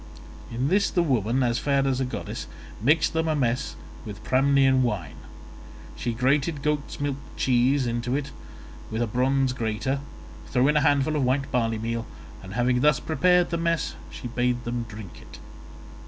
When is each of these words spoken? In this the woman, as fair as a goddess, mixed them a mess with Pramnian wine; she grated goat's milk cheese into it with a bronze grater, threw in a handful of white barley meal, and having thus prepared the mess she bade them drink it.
In 0.51 0.69
this 0.69 0.89
the 0.89 1.03
woman, 1.03 1.43
as 1.43 1.59
fair 1.59 1.85
as 1.85 2.01
a 2.01 2.05
goddess, 2.05 2.47
mixed 2.81 3.13
them 3.13 3.27
a 3.27 3.35
mess 3.35 3.75
with 4.03 4.23
Pramnian 4.23 4.81
wine; 4.81 5.17
she 5.95 6.11
grated 6.11 6.63
goat's 6.63 6.99
milk 6.99 7.17
cheese 7.37 7.85
into 7.85 8.15
it 8.15 8.31
with 8.89 9.03
a 9.03 9.05
bronze 9.05 9.53
grater, 9.53 9.99
threw 10.47 10.67
in 10.67 10.75
a 10.77 10.81
handful 10.81 11.15
of 11.15 11.23
white 11.23 11.51
barley 11.51 11.77
meal, 11.77 12.07
and 12.41 12.55
having 12.55 12.81
thus 12.81 12.99
prepared 12.99 13.51
the 13.51 13.57
mess 13.57 13.93
she 14.09 14.27
bade 14.27 14.63
them 14.63 14.87
drink 14.89 15.21
it. 15.21 15.37